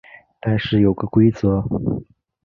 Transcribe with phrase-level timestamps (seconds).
[0.39, 1.61] 但是有个规则